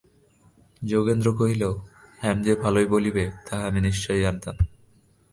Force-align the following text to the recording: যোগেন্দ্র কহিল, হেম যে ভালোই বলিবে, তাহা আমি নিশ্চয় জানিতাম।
যোগেন্দ্র 0.81 1.27
কহিল, 1.33 1.63
হেম 2.23 2.37
যে 2.41 2.53
ভালোই 2.55 2.85
বলিবে, 2.85 3.23
তাহা 3.49 3.63
আমি 3.67 3.79
নিশ্চয় 3.81 4.19
জানিতাম। 4.21 4.55